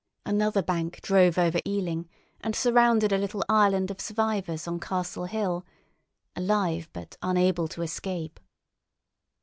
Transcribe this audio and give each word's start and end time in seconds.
Another 0.25 0.63
bank 0.63 0.99
drove 1.01 1.37
over 1.37 1.59
Ealing, 1.63 2.09
and 2.39 2.55
surrounded 2.55 3.11
a 3.13 3.19
little 3.19 3.43
island 3.47 3.91
of 3.91 4.01
survivors 4.01 4.67
on 4.67 4.79
Castle 4.79 5.25
Hill, 5.25 5.63
alive, 6.35 6.89
but 6.91 7.17
unable 7.21 7.67
to 7.67 7.83
escape. 7.83 8.39